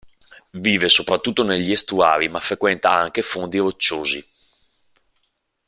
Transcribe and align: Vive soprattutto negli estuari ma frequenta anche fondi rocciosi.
Vive 0.57 0.89
soprattutto 0.89 1.43
negli 1.43 1.69
estuari 1.71 2.27
ma 2.27 2.39
frequenta 2.39 2.91
anche 2.91 3.21
fondi 3.21 3.59
rocciosi. 3.59 4.27